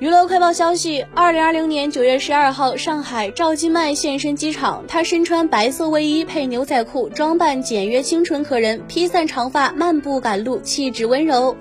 [0.00, 11.56] 娱乐快报消息二零二零年九月十二号上海赵今麦现身机场她身穿白色卫衣配牛仔裤装扮简约清纯可人披散长发漫步赶路气质温柔。